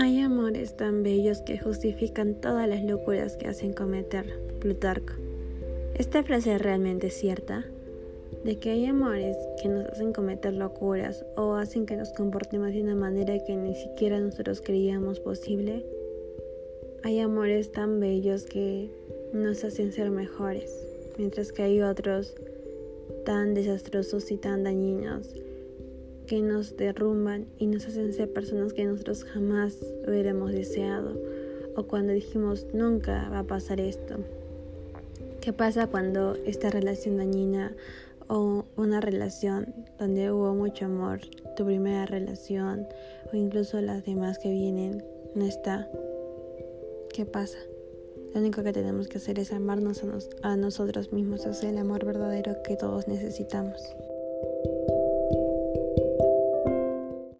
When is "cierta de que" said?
7.10-8.70